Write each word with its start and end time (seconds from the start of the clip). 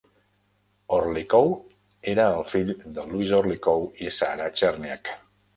Orlikow 0.97 1.51
era 2.13 2.25
el 2.39 2.47
fill 2.53 2.71
de 2.97 3.05
Louis 3.13 3.37
Orlikow 3.43 3.87
i 4.07 4.13
Sarah 4.17 4.49
Cherniack. 4.63 5.17